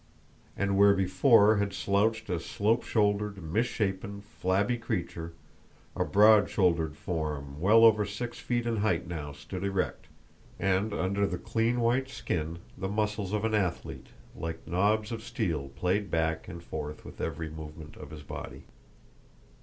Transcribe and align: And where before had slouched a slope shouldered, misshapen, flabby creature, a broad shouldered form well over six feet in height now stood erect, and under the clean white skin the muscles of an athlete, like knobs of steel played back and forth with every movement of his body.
And 0.57 0.79
where 0.79 0.95
before 0.95 1.57
had 1.57 1.73
slouched 1.73 2.27
a 2.27 2.39
slope 2.39 2.83
shouldered, 2.83 3.37
misshapen, 3.43 4.21
flabby 4.21 4.79
creature, 4.79 5.33
a 5.95 6.03
broad 6.03 6.49
shouldered 6.49 6.97
form 6.97 7.59
well 7.61 7.85
over 7.85 8.03
six 8.03 8.39
feet 8.39 8.65
in 8.65 8.77
height 8.77 9.07
now 9.07 9.31
stood 9.31 9.63
erect, 9.63 10.07
and 10.59 10.91
under 10.91 11.27
the 11.27 11.37
clean 11.37 11.81
white 11.81 12.09
skin 12.09 12.57
the 12.75 12.89
muscles 12.89 13.31
of 13.31 13.45
an 13.45 13.53
athlete, 13.53 14.07
like 14.35 14.67
knobs 14.67 15.11
of 15.11 15.21
steel 15.21 15.67
played 15.69 16.09
back 16.09 16.47
and 16.47 16.63
forth 16.63 17.05
with 17.05 17.21
every 17.21 17.51
movement 17.51 17.95
of 17.95 18.09
his 18.09 18.23
body. 18.23 18.63